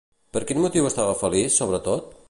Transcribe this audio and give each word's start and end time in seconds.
Per 0.37 0.41
quin 0.51 0.61
motiu 0.63 0.89
estava 0.91 1.15
feliç, 1.21 1.53
sobretot? 1.63 2.11